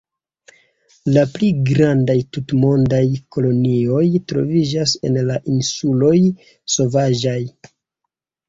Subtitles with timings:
[1.17, 3.03] La pli grandaj tutmondaj
[3.35, 4.01] kolonioj
[4.33, 6.15] troviĝas en la insuloj
[6.79, 7.39] Sovaĝaj.